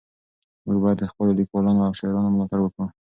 [0.65, 2.85] موږ باید د خپلو لیکوالانو او شاعرانو ملاتړ وکړو.